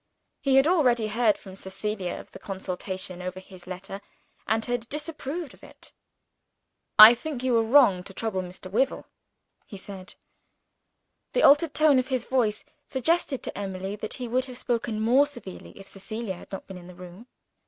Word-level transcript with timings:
He 0.39 0.55
had 0.55 0.65
already 0.65 1.09
heard 1.09 1.37
from 1.37 1.55
Cecilia 1.55 2.15
of 2.19 2.31
the 2.31 2.39
consultation 2.39 3.21
over 3.21 3.39
his 3.39 3.67
letter, 3.67 4.01
and 4.47 4.65
had 4.65 4.89
disapproved 4.89 5.53
of 5.53 5.63
it. 5.63 5.91
"I 6.97 7.13
think 7.13 7.43
you 7.43 7.53
were 7.53 7.61
wrong 7.63 8.01
to 8.05 8.11
trouble 8.15 8.41
Mr. 8.41 8.67
Wyvil," 8.71 9.05
he 9.67 9.77
said. 9.77 10.15
The 11.33 11.43
altered 11.43 11.75
tone 11.75 11.99
of 11.99 12.07
his 12.07 12.25
voice 12.25 12.65
suggested 12.87 13.43
to 13.43 13.55
Emily 13.55 13.95
that 13.95 14.15
he 14.15 14.27
would 14.27 14.45
have 14.45 14.57
spoken 14.57 14.99
more 14.99 15.27
severely, 15.27 15.79
if 15.79 15.85
Cecilia 15.87 16.33
had 16.33 16.51
not 16.51 16.65
been 16.65 16.79
in 16.79 16.87
the 16.87 16.95
room. 16.95 17.27